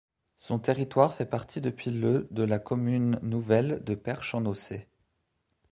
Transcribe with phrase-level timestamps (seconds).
[0.39, 4.87] Son territoire fait partie depuis le de la commune nouvelle de Perche-en-Nocé.